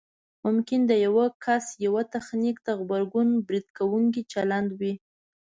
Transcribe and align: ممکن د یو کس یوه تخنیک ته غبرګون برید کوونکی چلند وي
ممکن 0.45 0.79
د 0.87 0.91
یو 1.05 1.15
کس 1.43 1.65
یوه 1.85 2.01
تخنیک 2.15 2.57
ته 2.65 2.71
غبرګون 2.79 3.27
برید 3.45 3.67
کوونکی 3.77 4.21
چلند 4.33 4.69
وي 4.79 4.93